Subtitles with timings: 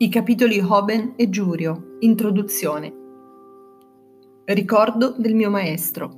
[0.00, 1.96] I capitoli Hoben e Giurio.
[1.98, 2.92] Introduzione.
[4.44, 6.12] Ricordo del mio maestro.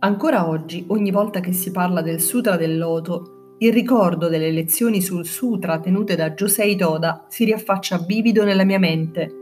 [0.00, 5.00] Ancora oggi, ogni volta che si parla del Sutra del Loto, il ricordo delle lezioni
[5.00, 9.32] sul Sutra tenute da Josei Toda si riaffaccia vivido nella mia mente.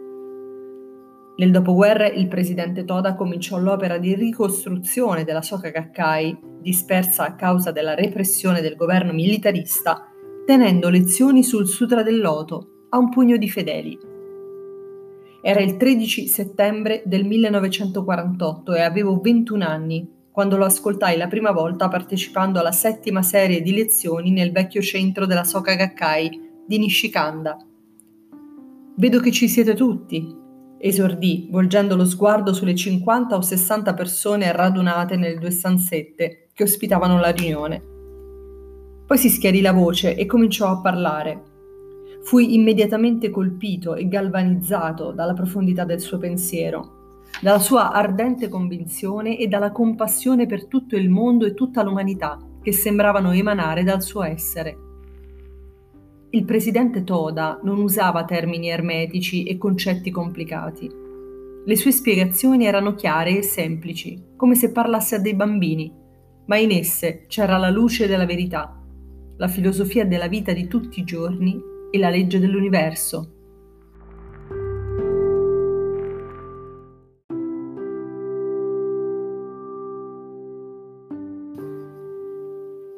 [1.39, 7.71] Nel dopoguerra il presidente Toda cominciò l'opera di ricostruzione della Soka Gakkai, dispersa a causa
[7.71, 10.10] della repressione del governo militarista
[10.51, 13.97] tenendo lezioni sul Sutra del Loto a un pugno di fedeli.
[15.41, 21.53] Era il 13 settembre del 1948 e avevo 21 anni quando lo ascoltai la prima
[21.53, 27.57] volta partecipando alla settima serie di lezioni nel vecchio centro della Soka Gakkai di Nishikanda.
[28.97, 30.35] Vedo che ci siete tutti,
[30.81, 37.21] esordì, volgendo lo sguardo sulle 50 o 60 persone radunate nelle due stanzette che ospitavano
[37.21, 37.90] la riunione.
[39.11, 41.43] Poi si schiarì la voce e cominciò a parlare.
[42.23, 49.49] Fui immediatamente colpito e galvanizzato dalla profondità del suo pensiero, dalla sua ardente convinzione e
[49.49, 54.79] dalla compassione per tutto il mondo e tutta l'umanità che sembravano emanare dal suo essere.
[56.31, 60.89] Il presidente Toda non usava termini ermetici e concetti complicati.
[61.67, 65.93] Le sue spiegazioni erano chiare e semplici, come se parlasse a dei bambini,
[66.47, 68.80] ma in esse c'era la luce della verità
[69.41, 71.59] la filosofia della vita di tutti i giorni
[71.91, 73.29] e la legge dell'universo.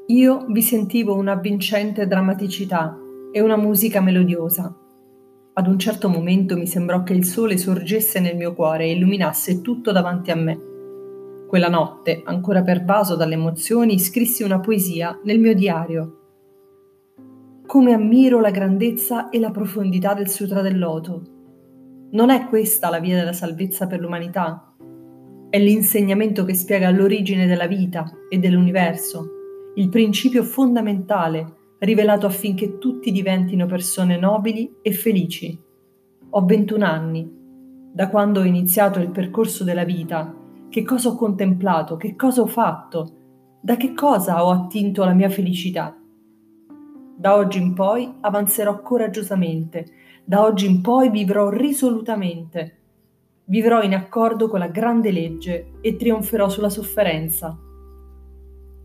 [0.08, 2.98] Io vi sentivo una vincente drammaticità
[3.30, 4.76] e una musica melodiosa.
[5.54, 9.60] Ad un certo momento mi sembrò che il sole sorgesse nel mio cuore e illuminasse
[9.60, 10.58] tutto davanti a me.
[11.46, 16.16] Quella notte, ancora pervaso dalle emozioni, scrissi una poesia nel mio diario
[17.72, 21.22] come ammiro la grandezza e la profondità del Sutra del Loto.
[22.10, 24.74] Non è questa la via della salvezza per l'umanità?
[25.48, 29.26] È l'insegnamento che spiega l'origine della vita e dell'universo,
[29.76, 35.58] il principio fondamentale rivelato affinché tutti diventino persone nobili e felici.
[36.28, 37.26] Ho 21 anni.
[37.90, 40.36] Da quando ho iniziato il percorso della vita,
[40.68, 43.16] che cosa ho contemplato, che cosa ho fatto,
[43.62, 45.96] da che cosa ho attinto la mia felicità?
[47.22, 49.86] Da oggi in poi avanzerò coraggiosamente,
[50.24, 52.78] da oggi in poi vivrò risolutamente.
[53.44, 57.56] Vivrò in accordo con la grande legge e trionferò sulla sofferenza.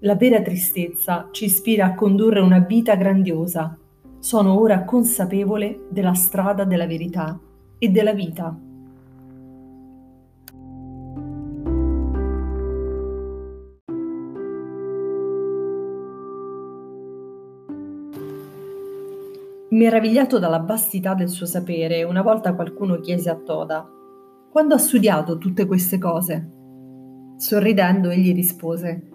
[0.02, 3.76] La vera tristezza ci ispira a condurre una vita grandiosa.
[4.20, 7.40] Sono ora consapevole della strada della verità
[7.80, 8.56] e della vita.
[19.78, 23.88] Meravigliato dalla vastità del suo sapere, una volta qualcuno chiese a Toda:
[24.50, 26.50] Quando ha studiato tutte queste cose?
[27.38, 29.08] Sorridendo, egli rispose: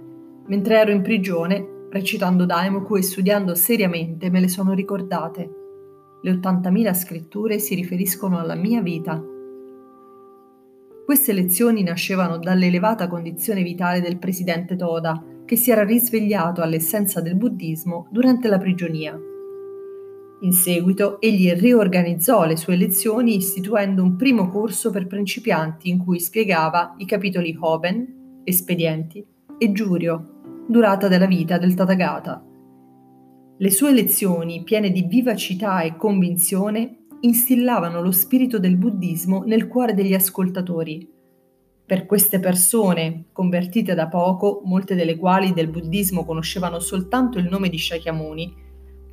[0.47, 5.51] Mentre ero in prigione, recitando Daimoku e studiando seriamente, me le sono ricordate.
[6.23, 9.21] Le 80.000 scritture si riferiscono alla mia vita.
[11.05, 17.35] Queste lezioni nascevano dall'elevata condizione vitale del presidente Toda, che si era risvegliato all'essenza del
[17.35, 19.21] buddismo durante la prigionia.
[20.43, 26.19] In seguito egli riorganizzò le sue lezioni istituendo un primo corso per principianti in cui
[26.19, 29.25] spiegava i capitoli Hoben, espedienti,
[29.57, 32.45] e Giurio, durata della vita del Tathagata.
[33.57, 39.95] Le sue lezioni, piene di vivacità e convinzione, instillavano lo spirito del buddismo nel cuore
[39.95, 41.09] degli ascoltatori.
[41.87, 47.69] Per queste persone, convertite da poco, molte delle quali del buddismo conoscevano soltanto il nome
[47.69, 48.62] di Shakyamuni,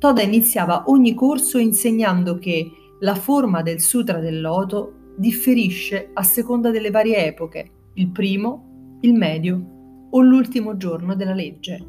[0.00, 6.70] Toda iniziava ogni corso insegnando che la forma del Sutra del Loto differisce a seconda
[6.70, 11.86] delle varie epoche, il primo, il medio o l'ultimo giorno della legge.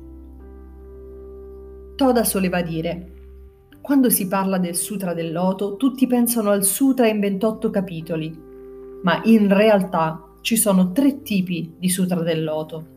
[1.95, 3.13] Toda soleva dire,
[3.79, 8.37] quando si parla del Sutra del Loto, tutti pensano al Sutra in 28 capitoli,
[9.03, 12.87] ma in realtà ci sono tre tipi di Sutra del Loto.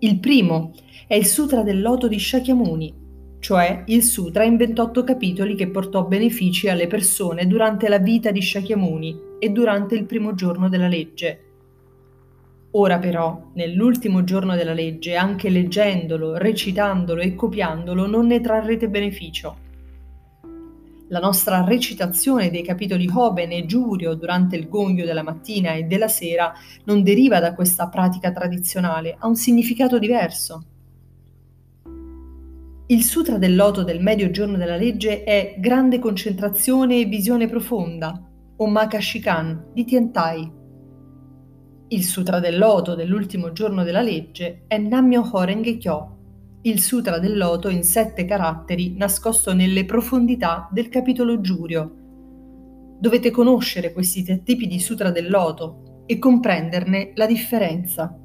[0.00, 0.72] Il primo
[1.06, 3.02] è il Sutra del Loto di Shakyamuni,
[3.44, 8.40] cioè il sutra in 28 capitoli che portò benefici alle persone durante la vita di
[8.40, 11.40] Shakyamuni e durante il primo giorno della legge.
[12.70, 19.56] Ora però, nell'ultimo giorno della legge, anche leggendolo, recitandolo e copiandolo, non ne trarrete beneficio.
[21.08, 26.08] La nostra recitazione dei capitoli Hoben e Giurio durante il gonglio della mattina e della
[26.08, 26.50] sera
[26.84, 30.64] non deriva da questa pratica tradizionale, ha un significato diverso.
[32.94, 38.22] Il Sutra del Loto del medio giorno della legge è grande concentrazione e visione profonda,
[38.56, 40.52] o Makashikan di Tiantai.
[41.88, 46.18] Il Sutra del Loto dell'ultimo giorno della legge è Nammyo Horenge Kyo,
[46.62, 51.96] il Sutra del Loto in sette caratteri nascosto nelle profondità del capitolo Giurio.
[53.00, 58.16] Dovete conoscere questi tre tipi di Sutra del Loto e comprenderne la differenza.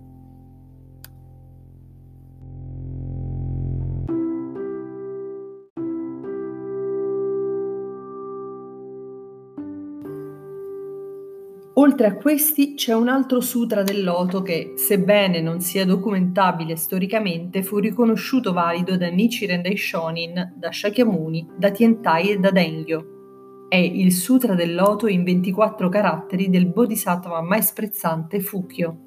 [11.79, 17.63] Oltre a questi c'è un altro sutra del loto che, sebbene non sia documentabile storicamente,
[17.63, 23.67] fu riconosciuto valido da Nichiren Daishonin, da Shakyamuni, da Tientai e da Dengyo.
[23.69, 28.97] È il sutra del loto in 24 caratteri del bodhisattva mai sprezzante Fukyo.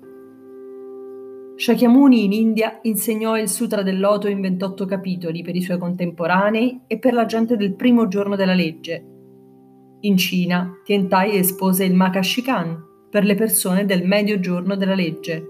[1.56, 6.80] Shakyamuni in India insegnò il Sutra del Loto in 28 capitoli per i suoi contemporanei
[6.86, 9.12] e per la gente del primo giorno della legge,
[10.02, 15.46] in Cina, Tiantai espose il Makashikan per le persone del medio giorno della legge.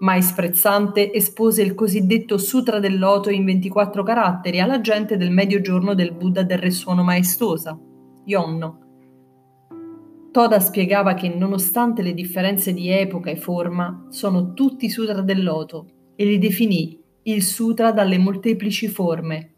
[0.00, 5.60] Mai sprezzante espose il cosiddetto Sutra del Loto in 24 caratteri alla gente del medio
[5.60, 7.78] giorno del Buddha del Re Suono Maestosa,
[8.24, 8.78] Yonno.
[10.30, 15.86] Toda spiegava che nonostante le differenze di epoca e forma, sono tutti Sutra del Loto
[16.14, 19.49] e li definì il Sutra dalle molteplici forme,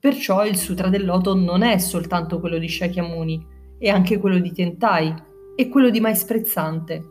[0.00, 3.44] Perciò il Sutra del Loto non è soltanto quello di Shakyamuni,
[3.78, 5.12] è anche quello di Tentai
[5.56, 7.02] e quello di Mai Sprezzante.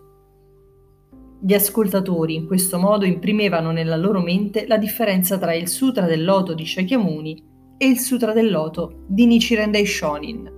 [1.42, 6.24] Gli ascoltatori in questo modo imprimevano nella loro mente la differenza tra il Sutra del
[6.24, 7.44] Loto di Shakyamuni
[7.78, 10.56] e il Sutra del Loto di Nichiren Daishonin.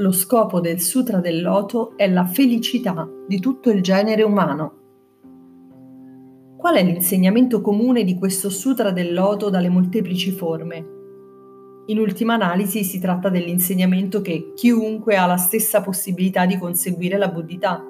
[0.00, 4.72] Lo scopo del Sutra del Loto è la felicità di tutto il genere umano.
[6.56, 10.86] Qual è l'insegnamento comune di questo Sutra del Loto dalle molteplici forme?
[11.88, 17.28] In ultima analisi si tratta dell'insegnamento che chiunque ha la stessa possibilità di conseguire la
[17.28, 17.84] buddhità.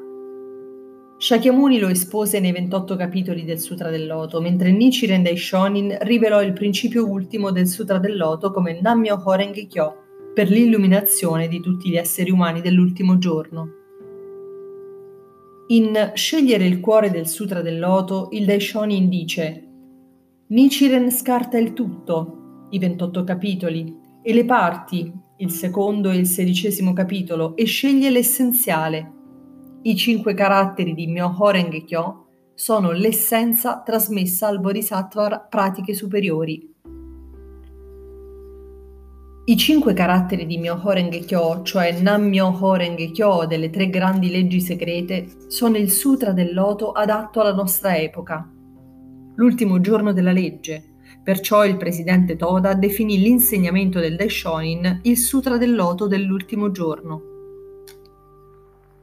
[1.17, 6.55] Shakyamuni lo espose nei 28 capitoli del Sutra del Loto, mentre Nichiren Daishonin rivelò il
[6.55, 11.97] principio ultimo del Sutra del Loto come Nammyo Horenge Kyo, per l'illuminazione di tutti gli
[11.97, 13.69] esseri umani dell'ultimo giorno.
[15.69, 19.65] In Scegliere il cuore del Sutra del Loto, il Daishonin dice
[20.49, 26.93] Nichiren scarta il tutto, i 28 capitoli, e le parti, il secondo e il sedicesimo
[26.93, 29.13] capitolo, e sceglie l'essenziale.
[29.83, 31.53] I cinque caratteri di Myoho
[31.87, 36.69] Kyo sono l'essenza trasmessa al Bodhisattva pratiche superiori.
[39.43, 44.31] I cinque caratteri di Myoho Renge Kyo, cioè Nam Myoho Renge Kyo delle tre grandi
[44.31, 48.49] leggi segrete, sono il sutra del loto adatto alla nostra epoca.
[49.37, 50.85] L'ultimo giorno della legge,
[51.25, 57.23] perciò il presidente Toda definì l'insegnamento del Daishonin il sutra del loto dell'ultimo giorno.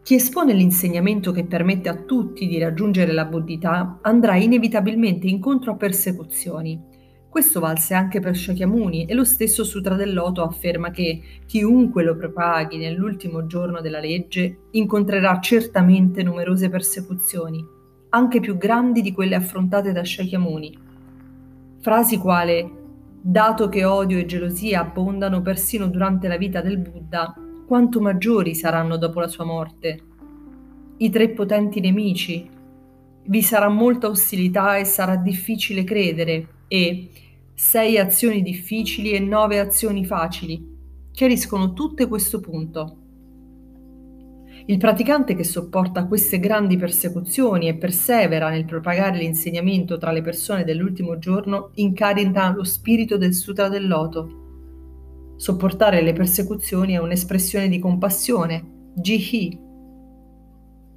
[0.03, 5.75] Chi espone l'insegnamento che permette a tutti di raggiungere la buddhità andrà inevitabilmente incontro a
[5.75, 6.95] persecuzioni
[7.37, 12.15] questo valse anche per Shakyamuni e lo stesso Sutra del Loto afferma che chiunque lo
[12.15, 17.63] propaghi nell'ultimo giorno della legge incontrerà certamente numerose persecuzioni,
[18.09, 20.79] anche più grandi di quelle affrontate da Shakyamuni.
[21.79, 22.71] Frasi quale
[23.21, 27.35] dato che odio e gelosia abbondano persino durante la vita del Buddha,
[27.67, 30.01] quanto maggiori saranno dopo la sua morte.
[30.97, 32.49] I tre potenti nemici.
[33.25, 37.09] Vi sarà molta ostilità e sarà difficile credere e
[37.59, 40.63] sei azioni difficili e nove azioni facili
[41.11, 42.97] chiariscono tutte questo punto.
[44.67, 50.65] Il praticante che sopporta queste grandi persecuzioni e persevera nel propagare l'insegnamento tra le persone
[50.65, 55.33] dell'ultimo giorno incarna lo spirito del Sutra del Loto.
[55.37, 59.59] Sopportare le persecuzioni è un'espressione di compassione, jihi,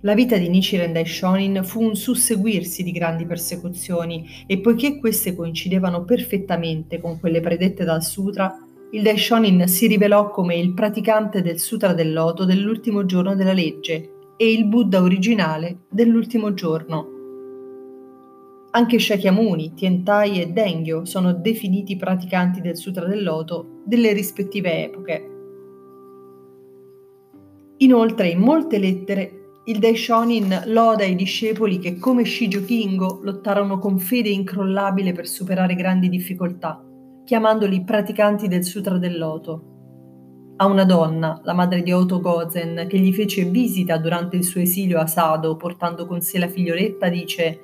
[0.03, 6.05] la vita di Nichiren Daishonin fu un susseguirsi di grandi persecuzioni e poiché queste coincidevano
[6.05, 8.57] perfettamente con quelle predette dal sutra,
[8.93, 14.13] il Daishonin si rivelò come il praticante del Sutra del Loto dell'ultimo giorno della legge
[14.37, 17.19] e il Buddha originale dell'ultimo giorno.
[18.73, 25.31] Anche Shakyamuni, Tientai e Dengyo sono definiti praticanti del Sutra del Loto delle rispettive epoche.
[27.79, 29.40] Inoltre, in molte lettere
[29.71, 35.77] il Daishonin loda i discepoli che come Shijo Kingo lottarono con fede incrollabile per superare
[35.77, 36.85] grandi difficoltà,
[37.25, 39.67] chiamandoli praticanti del Sutra del Loto.
[40.57, 44.61] a una donna, la madre di Otto Gozen, che gli fece visita durante il suo
[44.61, 47.61] esilio a Sado portando con sé la figlioletta, dice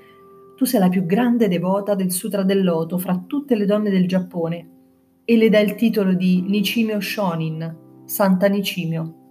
[0.56, 4.06] Tu sei la più grande devota del Sutra del Loto fra tutte le donne del
[4.06, 4.70] Giappone
[5.24, 9.25] e le dà il titolo di Nicimio Shonin, Santa Nicimio.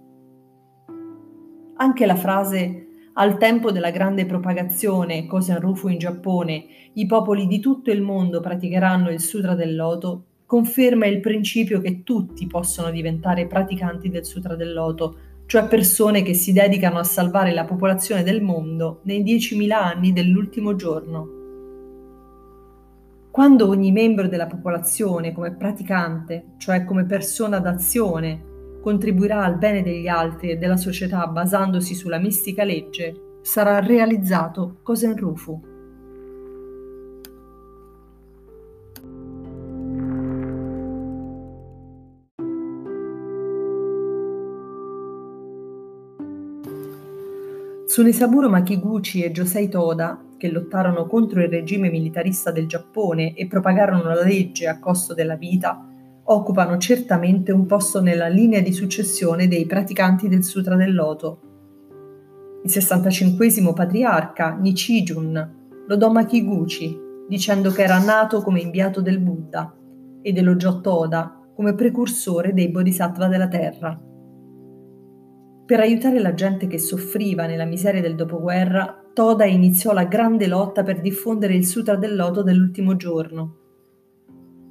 [1.78, 6.64] Anche la frase al tempo della grande propagazione, Kosen in Giappone,
[6.94, 12.02] i popoli di tutto il mondo praticheranno il Sutra del Loto, conferma il principio che
[12.02, 17.52] tutti possono diventare praticanti del Sutra del Loto, cioè persone che si dedicano a salvare
[17.52, 21.28] la popolazione del mondo nei 10.000 anni dell'ultimo giorno.
[23.30, 28.54] Quando ogni membro della popolazione, come praticante, cioè come persona d'azione,
[28.86, 35.16] contribuirà al bene degli altri e della società basandosi sulla mistica legge, sarà realizzato Kosen
[35.16, 35.60] Rufu.
[47.86, 54.04] Tsunesaburo Makiguchi e Josei Toda, che lottarono contro il regime militarista del Giappone e propagarono
[54.04, 55.90] la legge a costo della vita,
[56.28, 61.40] occupano certamente un posto nella linea di successione dei praticanti del Sutra del Loto.
[62.64, 65.54] Il 65 patriarca, Nichijun,
[65.86, 69.72] lodò Makiguchi, dicendo che era nato come inviato del Buddha,
[70.22, 73.98] ed elogiò Toda come precursore dei bodhisattva della terra.
[75.64, 80.82] Per aiutare la gente che soffriva nella miseria del dopoguerra, Toda iniziò la grande lotta
[80.82, 83.65] per diffondere il Sutra del Loto dell'ultimo giorno.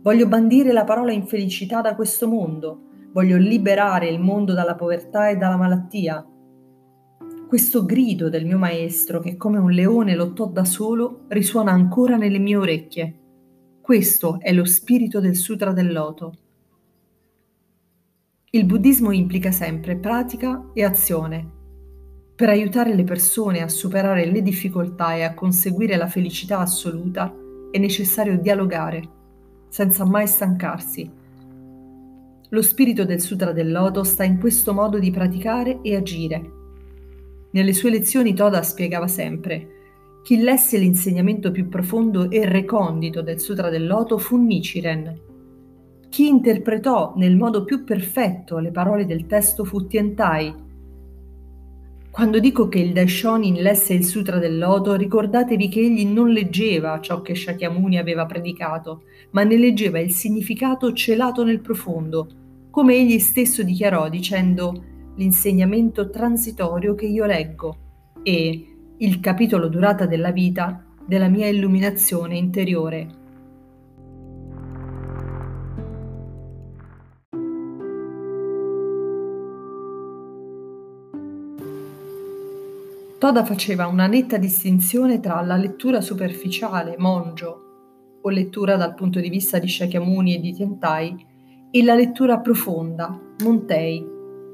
[0.05, 5.35] Voglio bandire la parola infelicità da questo mondo, voglio liberare il mondo dalla povertà e
[5.35, 6.23] dalla malattia.
[7.47, 12.37] Questo grido del mio maestro, che come un leone lottò da solo, risuona ancora nelle
[12.37, 13.19] mie orecchie.
[13.81, 16.33] Questo è lo spirito del Sutra del Loto.
[18.51, 21.51] Il buddismo implica sempre pratica e azione.
[22.35, 27.33] Per aiutare le persone a superare le difficoltà e a conseguire la felicità assoluta
[27.71, 29.14] è necessario dialogare,
[29.75, 31.11] senza mai stancarsi.
[32.47, 36.51] Lo spirito del Sutra del Loto sta in questo modo di praticare e agire.
[37.51, 39.73] Nelle sue lezioni Toda spiegava sempre
[40.23, 45.19] chi lesse l'insegnamento più profondo e recondito del Sutra del Loto fu Nichiren,
[46.07, 50.55] chi interpretò nel modo più perfetto le parole del testo fu Tientai.
[52.15, 57.01] Quando dico che il Daishonin lesse il Sutra del Loto, ricordatevi che egli non leggeva
[57.01, 62.29] ciò che Shakyamuni aveva predicato, ma ne leggeva il significato celato nel profondo,
[62.71, 64.81] come egli stesso dichiarò dicendo
[65.17, 67.75] l'insegnamento transitorio che io leggo
[68.23, 73.24] e il capitolo durata della vita della mia illuminazione interiore.
[83.25, 89.29] Toda faceva una netta distinzione tra la lettura superficiale, monjo, o lettura dal punto di
[89.29, 91.25] vista di Shakyamuni e di Tentai,
[91.71, 94.05] e la lettura profonda, Montei,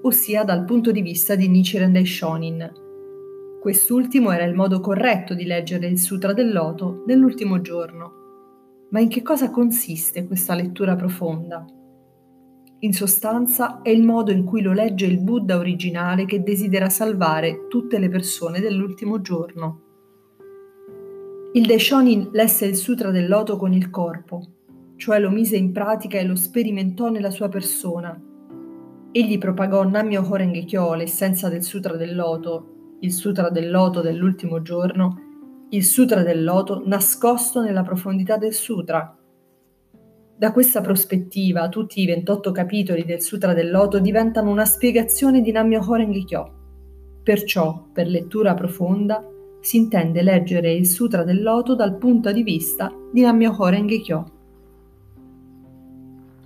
[0.04, 2.72] ossia dal punto di vista di Nichiren Daishonin.
[3.60, 8.14] Quest'ultimo era il modo corretto di leggere il Sutra del Loto nell'ultimo giorno.
[8.92, 11.66] Ma in che cosa consiste questa lettura profonda?
[12.84, 17.68] In sostanza è il modo in cui lo legge il Buddha originale che desidera salvare
[17.68, 19.82] tutte le persone dell'ultimo giorno.
[21.54, 24.42] Il Daishonin lesse il Sutra del Loto con il corpo,
[24.96, 28.20] cioè lo mise in pratica e lo sperimentò nella sua persona.
[29.12, 34.64] Egli propagò Nammyo Horenge Kyo, l'essenza del Sutra del Loto, il Sutra del Loto dell'ultimo
[34.64, 39.21] giorno, il Sutra del Loto nascosto nella profondità del Sutra,
[40.42, 45.52] da questa prospettiva, tutti i 28 capitoli del Sutra del Loto diventano una spiegazione di
[45.52, 46.52] Nammyo Horenge Kyo.
[47.22, 49.24] Perciò, per lettura profonda,
[49.60, 54.32] si intende leggere il Sutra del Loto dal punto di vista di Nammyo Horenge Kyo.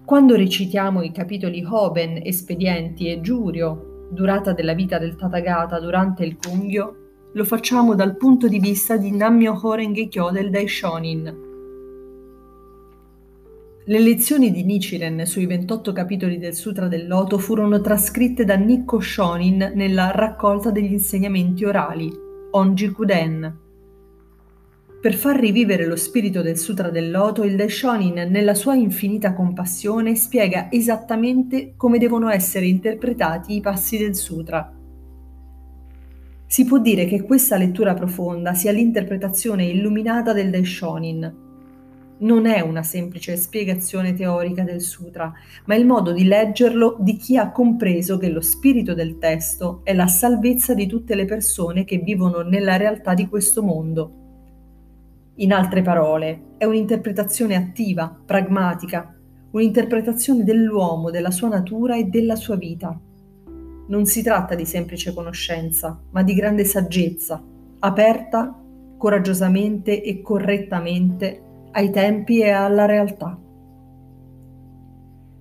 [0.03, 6.35] Quando recitiamo i capitoli Hoben, Espedienti e Giurio, durata della vita del Tathagata durante il
[6.35, 6.95] Kungyo,
[7.31, 11.44] lo facciamo dal punto di vista di Nammyo Horenge Kyo del Daishonin,
[13.87, 18.99] le lezioni di Nichiren sui 28 capitoli del Sutra del Loto furono trascritte da Nikko
[18.99, 22.11] Shonin nella raccolta degli insegnamenti orali,
[22.49, 23.59] Onji Kuden.
[24.99, 30.15] Per far rivivere lo spirito del Sutra del Loto, il Daishonin, nella sua infinita compassione,
[30.15, 34.73] spiega esattamente come devono essere interpretati i passi del Sutra.
[36.47, 41.44] Si può dire che questa lettura profonda sia l'interpretazione illuminata del Daishonin,
[42.17, 45.33] non è una semplice spiegazione teorica del sutra,
[45.65, 49.93] ma il modo di leggerlo di chi ha compreso che lo spirito del testo è
[49.93, 54.23] la salvezza di tutte le persone che vivono nella realtà di questo mondo.
[55.35, 59.13] In altre parole, è un'interpretazione attiva, pragmatica,
[59.51, 62.97] un'interpretazione dell'uomo, della sua natura e della sua vita.
[63.87, 67.43] Non si tratta di semplice conoscenza, ma di grande saggezza,
[67.79, 68.57] aperta
[68.97, 71.44] coraggiosamente e correttamente
[71.75, 73.37] ai tempi e alla realtà.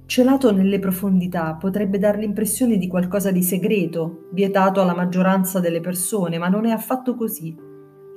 [0.06, 6.38] Celato nelle profondità potrebbe dar l'impressione di qualcosa di segreto, vietato alla maggioranza delle persone,
[6.38, 7.54] ma non è affatto così.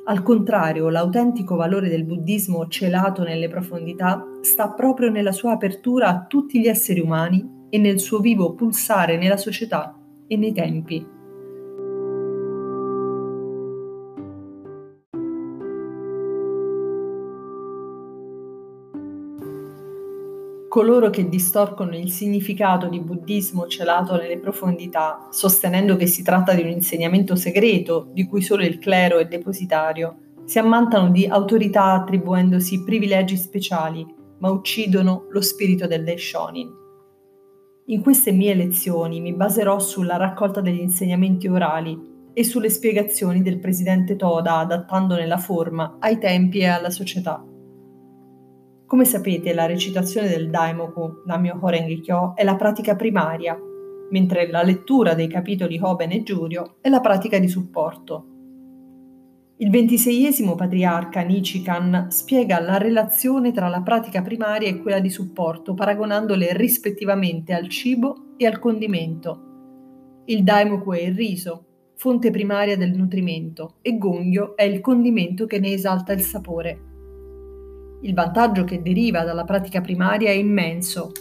[0.05, 6.25] Al contrario, l'autentico valore del buddismo celato nelle profondità sta proprio nella sua apertura a
[6.25, 9.95] tutti gli esseri umani e nel suo vivo pulsare nella società
[10.27, 11.16] e nei tempi.
[20.77, 26.61] Coloro che distorcono il significato di buddismo celato nelle profondità, sostenendo che si tratta di
[26.61, 32.83] un insegnamento segreto di cui solo il clero è depositario, si ammantano di autorità attribuendosi
[32.83, 34.05] privilegi speciali,
[34.37, 36.69] ma uccidono lo spirito del Daishonin.
[37.87, 43.57] In queste mie lezioni mi baserò sulla raccolta degli insegnamenti orali e sulle spiegazioni del
[43.57, 47.43] presidente Toda adattandone la forma ai tempi e alla società.
[48.87, 53.59] Come sapete, la recitazione del Daimoku, Namyo Horeng Kyo, è la pratica primaria,
[54.11, 58.25] mentre la lettura dei capitoli Hoben e Giurio è la pratica di supporto.
[59.57, 65.73] Il ventiseiesimo patriarca Nichikan spiega la relazione tra la pratica primaria e quella di supporto,
[65.73, 70.21] paragonandole rispettivamente al cibo e al condimento.
[70.27, 71.65] Il Daimoku è il riso,
[71.97, 76.95] fonte primaria del nutrimento, e Gongyo è il condimento che ne esalta il sapore.
[78.01, 81.11] Il vantaggio che deriva dalla pratica primaria è immenso.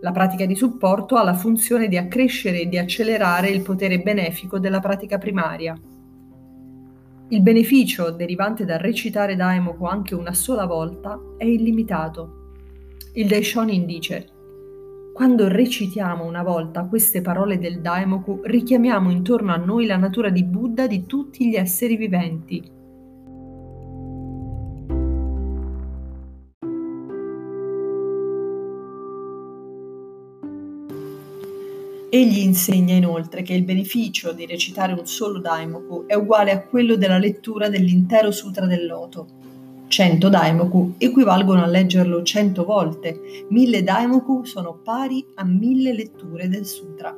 [0.00, 4.58] La pratica di supporto ha la funzione di accrescere e di accelerare il potere benefico
[4.58, 5.78] della pratica primaria.
[7.28, 12.54] Il beneficio derivante dal recitare Daimoku anche una sola volta è illimitato.
[13.14, 14.38] Il Daishonin dice
[15.12, 20.44] quando recitiamo una volta queste parole del Daimoku, richiamiamo intorno a noi la natura di
[20.44, 22.79] Buddha di tutti gli esseri viventi.
[32.12, 36.96] Egli insegna inoltre che il beneficio di recitare un solo Daimoku è uguale a quello
[36.96, 39.28] della lettura dell'intero Sutra del Loto.
[39.86, 46.66] 100 Daimoku equivalgono a leggerlo 100 volte, 1000 Daimoku sono pari a 1000 letture del
[46.66, 47.16] Sutra.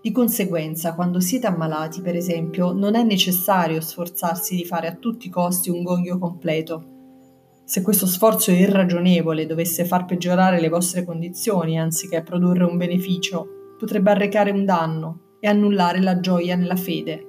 [0.00, 5.28] Di conseguenza, quando siete ammalati, per esempio, non è necessario sforzarsi di fare a tutti
[5.28, 6.91] i costi un gonghio completo.
[7.64, 14.10] Se questo sforzo irragionevole dovesse far peggiorare le vostre condizioni anziché produrre un beneficio, potrebbe
[14.10, 17.26] arrecare un danno e annullare la gioia nella fede.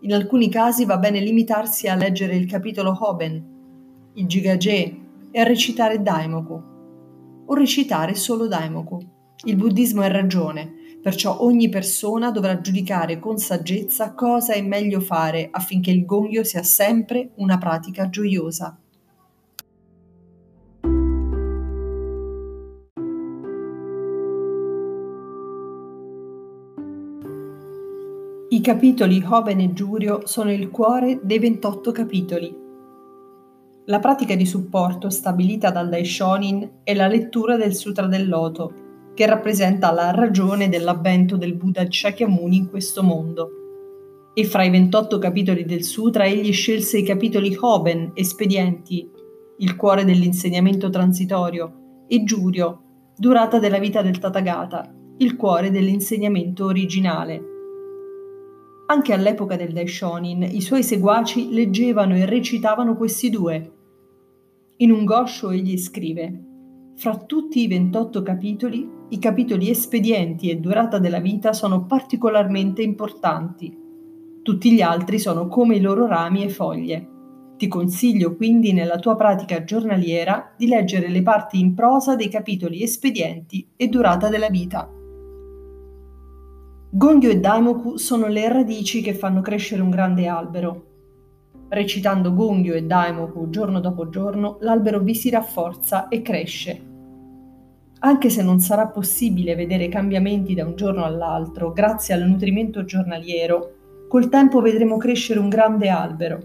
[0.00, 4.96] In alcuni casi va bene limitarsi a leggere il capitolo Hoben, il Jigaje
[5.30, 6.62] e a recitare Daimoku,
[7.46, 8.98] o recitare solo Daimoku.
[9.44, 15.48] Il buddismo è ragione, perciò ogni persona dovrà giudicare con saggezza cosa è meglio fare
[15.50, 18.78] affinché il gongyo sia sempre una pratica gioiosa.
[28.50, 32.56] I capitoli Hoben e Giurio sono il cuore dei 28 capitoli.
[33.84, 39.26] La pratica di supporto stabilita dal Daishonin è la lettura del Sutra del Loto, che
[39.26, 43.50] rappresenta la ragione dell'avvento del Buddha Shakyamuni in questo mondo.
[44.32, 49.06] E fra i 28 capitoli del Sutra egli scelse i capitoli Hoben, espedienti,
[49.58, 52.80] il cuore dell'insegnamento transitorio, e Giurio,
[53.14, 57.56] durata della vita del Tathagata, il cuore dell'insegnamento originale.
[58.90, 63.72] Anche all'epoca del Daishonin i suoi seguaci leggevano e recitavano questi due.
[64.78, 66.44] In un gosho egli scrive
[66.96, 73.76] fra tutti i 28 capitoli, i capitoli espedienti e durata della vita sono particolarmente importanti.
[74.42, 77.08] Tutti gli altri sono come i loro rami e foglie.
[77.58, 82.82] Ti consiglio quindi nella tua pratica giornaliera di leggere le parti in prosa dei capitoli
[82.82, 84.97] espedienti e durata della vita.
[86.90, 90.86] Gongyo e Daimoku sono le radici che fanno crescere un grande albero.
[91.68, 96.86] Recitando Gongyo e Daimoku giorno dopo giorno, l'albero vi si rafforza e cresce.
[97.98, 103.74] Anche se non sarà possibile vedere cambiamenti da un giorno all'altro grazie al nutrimento giornaliero,
[104.08, 106.40] col tempo vedremo crescere un grande albero.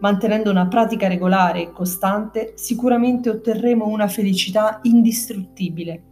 [0.00, 6.07] mantenendo una pratica regolare e costante, sicuramente otterremo una felicità indistruttibile.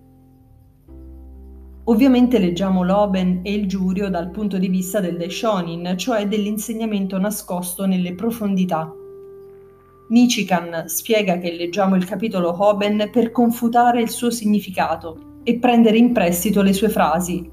[1.89, 7.87] Ovviamente leggiamo l'Oben e il Giurio dal punto di vista del Daishonin, cioè dell'insegnamento nascosto
[7.87, 8.93] nelle profondità.
[10.09, 16.13] Nichikan spiega che leggiamo il capitolo Hoben per confutare il suo significato e prendere in
[16.13, 17.49] prestito le sue frasi,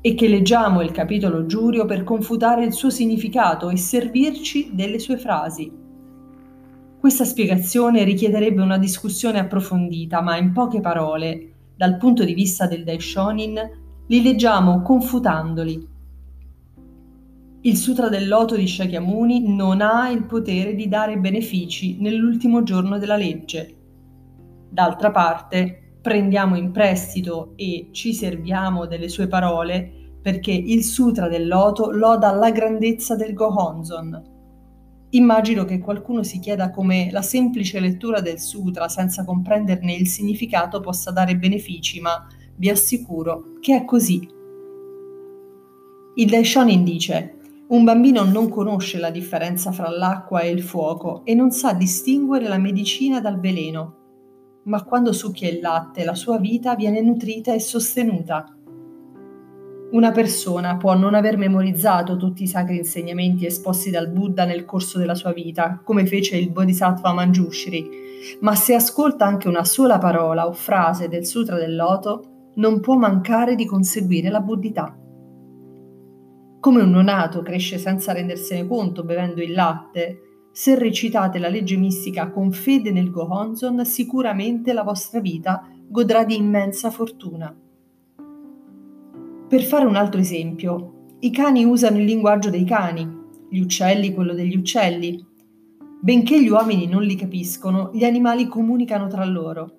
[0.00, 5.18] e che leggiamo il capitolo Giurio per confutare il suo significato e servirci delle sue
[5.18, 5.72] frasi.
[6.98, 12.84] Questa spiegazione richiederebbe una discussione approfondita, ma in poche parole, dal punto di vista del
[12.84, 13.60] Daishonin,
[14.06, 15.94] li leggiamo confutandoli.
[17.60, 22.96] Il Sutra del Loto di Shakyamuni non ha il potere di dare benefici nell'ultimo giorno
[22.98, 23.74] della legge.
[24.70, 31.46] D'altra parte, prendiamo in prestito e ci serviamo delle sue parole perché il Sutra del
[31.46, 34.35] Loto loda la grandezza del Gohonzon.
[35.10, 40.80] Immagino che qualcuno si chieda come la semplice lettura del Sutra senza comprenderne il significato
[40.80, 44.28] possa dare benefici, ma vi assicuro che è così.
[46.16, 47.32] Il Daishonin dice
[47.68, 52.46] un bambino non conosce la differenza fra l'acqua e il fuoco e non sa distinguere
[52.46, 54.04] la medicina dal veleno
[54.66, 58.55] ma quando succhia il latte la sua vita viene nutrita e sostenuta.
[59.88, 64.98] Una persona può non aver memorizzato tutti i sacri insegnamenti esposti dal Buddha nel corso
[64.98, 67.88] della sua vita, come fece il Bodhisattva Manjushri,
[68.40, 72.96] ma se ascolta anche una sola parola o frase del Sutra del Loto, non può
[72.96, 74.96] mancare di conseguire la buddhità.
[76.58, 80.20] Come un nonato cresce senza rendersene conto bevendo il latte,
[80.50, 86.34] se recitate la legge mistica con fede nel Gohonzon, sicuramente la vostra vita godrà di
[86.34, 87.54] immensa fortuna.
[89.48, 93.08] Per fare un altro esempio, i cani usano il linguaggio dei cani,
[93.48, 95.24] gli uccelli quello degli uccelli.
[96.00, 99.78] Benché gli uomini non li capiscono, gli animali comunicano tra loro.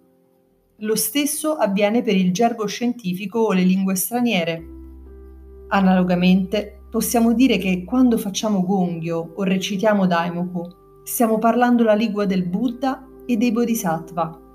[0.78, 4.66] Lo stesso avviene per il gergo scientifico o le lingue straniere.
[5.68, 10.66] Analogamente, possiamo dire che quando facciamo gongyo o recitiamo Daimoku,
[11.04, 14.47] stiamo parlando la lingua del Buddha e dei Bodhisattva.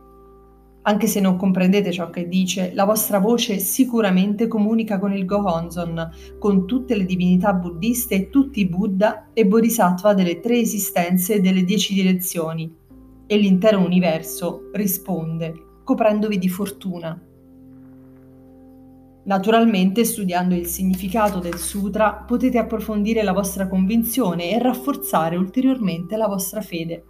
[0.84, 6.10] Anche se non comprendete ciò che dice, la vostra voce sicuramente comunica con il Gohonzon,
[6.40, 11.40] con tutte le divinità buddiste e tutti i Buddha e Bodhisattva delle tre esistenze e
[11.40, 12.74] delle dieci direzioni.
[13.26, 17.20] E l'intero universo risponde, coprendovi di fortuna.
[19.24, 26.26] Naturalmente, studiando il significato del sutra, potete approfondire la vostra convinzione e rafforzare ulteriormente la
[26.26, 27.04] vostra fede.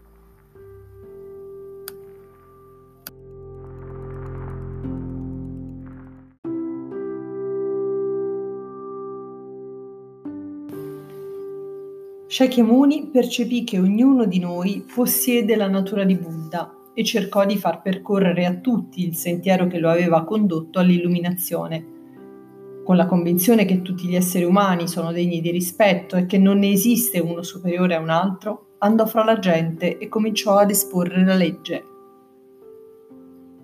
[12.33, 17.83] Shakyamuni percepì che ognuno di noi possiede la natura di Buddha e cercò di far
[17.83, 24.09] percorrere a tutti il sentiero che lo aveva condotto all'illuminazione con la convinzione che tutti
[24.09, 28.01] gli esseri umani sono degni di rispetto e che non ne esiste uno superiore a
[28.01, 31.92] un altro, andò fra la gente e cominciò ad esporre la legge.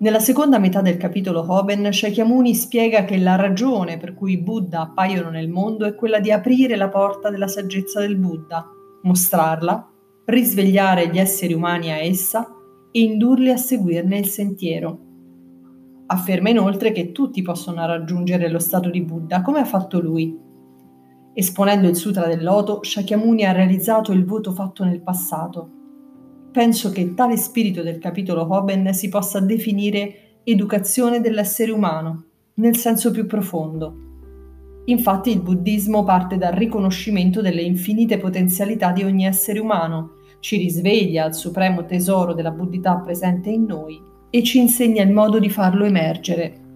[0.01, 4.83] Nella seconda metà del capitolo Hoben, Shakyamuni spiega che la ragione per cui i Buddha
[4.83, 8.65] appaiono nel mondo è quella di aprire la porta della saggezza del Buddha,
[9.03, 9.91] mostrarla,
[10.27, 12.47] risvegliare gli esseri umani a essa
[12.93, 14.99] e indurli a seguirne il sentiero.
[16.07, 20.33] Afferma inoltre che tutti possono raggiungere lo stato di Buddha, come ha fatto lui.
[21.35, 25.71] Esponendo il Sutra del Loto, Shakyamuni ha realizzato il voto fatto nel passato.
[26.51, 33.11] Penso che tale spirito del capitolo Hoben si possa definire educazione dell'essere umano, nel senso
[33.11, 34.07] più profondo.
[34.87, 41.25] Infatti il buddismo parte dal riconoscimento delle infinite potenzialità di ogni essere umano, ci risveglia
[41.25, 45.85] al supremo tesoro della buddhità presente in noi e ci insegna il modo di farlo
[45.85, 46.67] emergere.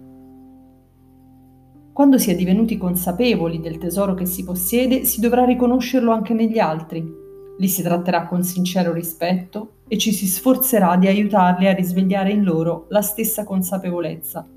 [1.93, 6.59] Quando si è divenuti consapevoli del tesoro che si possiede, si dovrà riconoscerlo anche negli
[6.59, 7.21] altri.
[7.57, 12.43] Li si tratterà con sincero rispetto e ci si sforzerà di aiutarli a risvegliare in
[12.43, 14.47] loro la stessa consapevolezza.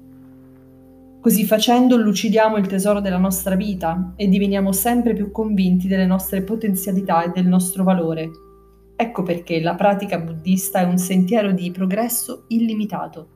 [1.21, 6.43] Così facendo lucidiamo il tesoro della nostra vita e diveniamo sempre più convinti delle nostre
[6.43, 8.31] potenzialità e del nostro valore.
[8.95, 13.29] Ecco perché la pratica buddista è un sentiero di progresso illimitato.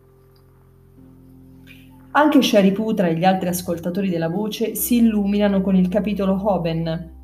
[2.13, 7.19] Anche Shariputra e gli altri ascoltatori della voce si illuminano con il capitolo Hoben.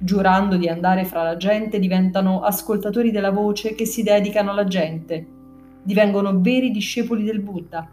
[0.00, 5.26] Giurando di andare fra la gente, diventano ascoltatori della voce che si dedicano alla gente.
[5.82, 7.88] Divengono veri discepoli del Buddha.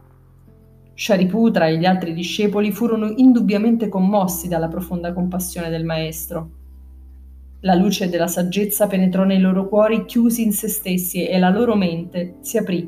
[0.93, 6.49] Shariputra e gli altri discepoli furono indubbiamente commossi dalla profonda compassione del maestro.
[7.61, 11.75] La luce della saggezza penetrò nei loro cuori chiusi in se stessi e la loro
[11.75, 12.87] mente si aprì.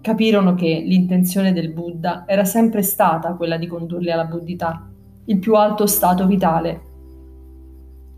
[0.00, 4.90] Capirono che l'intenzione del Buddha era sempre stata quella di condurli alla buddhità,
[5.26, 6.90] il più alto stato vitale.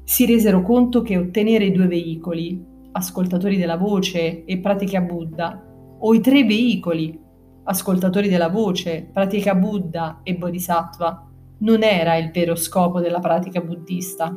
[0.05, 2.63] Si resero conto che ottenere i due veicoli,
[2.93, 5.65] ascoltatori della voce e pratica Buddha,
[5.99, 7.19] o i tre veicoli,
[7.65, 14.37] ascoltatori della voce, pratica Buddha e Bodhisattva, non era il vero scopo della pratica buddista.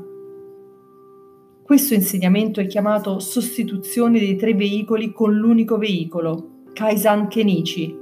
[1.64, 7.94] Questo insegnamento è chiamato sostituzione dei tre veicoli con l'unico veicolo, Kaizen Kenichi.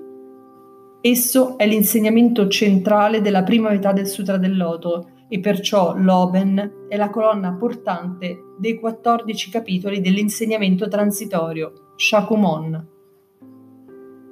[1.02, 6.96] Esso è l'insegnamento centrale della prima metà del Sutra del Loto e perciò l'Oben è
[6.98, 12.88] la colonna portante dei 14 capitoli dell'insegnamento transitorio, Shakumon.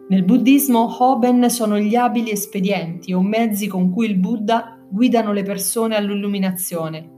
[0.10, 5.44] Nel buddismo, Hoben sono gli abili espedienti o mezzi con cui il Buddha guidano le
[5.44, 7.14] persone all'illuminazione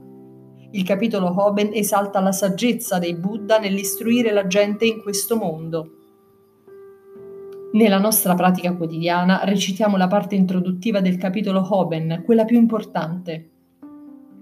[0.76, 5.92] il capitolo Hoben esalta la saggezza dei Buddha nell'istruire la gente in questo mondo.
[7.72, 13.52] Nella nostra pratica quotidiana recitiamo la parte introduttiva del capitolo Hoben, quella più importante.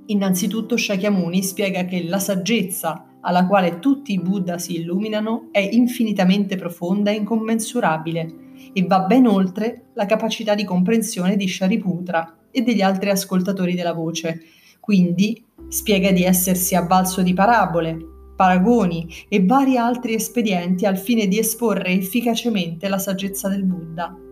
[0.06, 6.56] Innanzitutto Shakyamuni spiega che la saggezza alla quale tutti i Buddha si illuminano è infinitamente
[6.56, 8.34] profonda e incommensurabile
[8.72, 13.94] e va ben oltre la capacità di comprensione di Shariputra e degli altri ascoltatori della
[13.94, 14.42] voce.
[14.78, 17.96] Quindi Spiega di essersi avvalso di parabole,
[18.36, 24.23] paragoni e vari altri espedienti al fine di esporre efficacemente la saggezza del Buddha.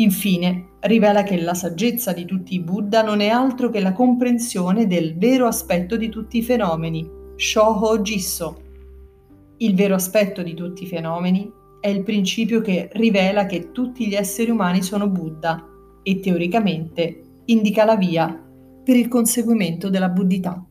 [0.00, 4.86] Infine, rivela che la saggezza di tutti i Buddha non è altro che la comprensione
[4.86, 8.62] del vero aspetto di tutti i fenomeni, Shoho Jisso.
[9.58, 14.14] Il vero aspetto di tutti i fenomeni è il principio che rivela che tutti gli
[14.14, 15.66] esseri umani sono Buddha
[16.02, 18.42] e teoricamente indica la via
[18.82, 20.64] per il conseguimento della buddhità.